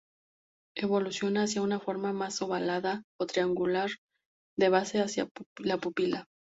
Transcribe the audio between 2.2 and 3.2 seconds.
ovalada,